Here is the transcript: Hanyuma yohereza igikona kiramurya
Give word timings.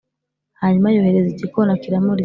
Hanyuma 0.61 0.87
yohereza 0.95 1.29
igikona 1.31 1.73
kiramurya 1.81 2.19